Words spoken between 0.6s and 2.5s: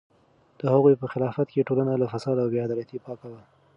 هغوی په خلافت کې ټولنه له فساد او